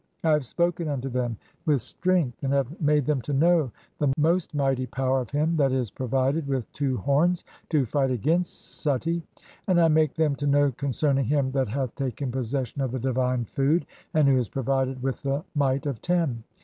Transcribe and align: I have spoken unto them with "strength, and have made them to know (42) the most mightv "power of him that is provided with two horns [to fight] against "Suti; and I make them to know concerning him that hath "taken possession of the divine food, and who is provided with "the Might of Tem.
I 0.23 0.31
have 0.31 0.47
spoken 0.47 0.87
unto 0.87 1.09
them 1.09 1.37
with 1.67 1.79
"strength, 1.79 2.43
and 2.43 2.51
have 2.53 2.81
made 2.81 3.05
them 3.05 3.21
to 3.21 3.33
know 3.33 3.71
(42) 3.99 3.99
the 3.99 4.13
most 4.17 4.57
mightv 4.57 4.89
"power 4.89 5.19
of 5.21 5.29
him 5.29 5.55
that 5.57 5.71
is 5.71 5.91
provided 5.91 6.47
with 6.47 6.73
two 6.73 6.97
horns 6.97 7.43
[to 7.69 7.85
fight] 7.85 8.09
against 8.09 8.83
"Suti; 8.83 9.21
and 9.67 9.79
I 9.79 9.89
make 9.89 10.15
them 10.15 10.35
to 10.37 10.47
know 10.47 10.71
concerning 10.71 11.25
him 11.25 11.51
that 11.51 11.67
hath 11.67 11.93
"taken 11.93 12.31
possession 12.31 12.81
of 12.81 12.91
the 12.93 12.99
divine 12.99 13.45
food, 13.45 13.85
and 14.15 14.27
who 14.27 14.37
is 14.37 14.49
provided 14.49 15.03
with 15.03 15.21
"the 15.21 15.43
Might 15.53 15.85
of 15.85 16.01
Tem. 16.01 16.45